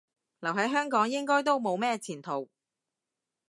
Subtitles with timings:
[0.39, 2.49] 留喺香港應該都冇咩前途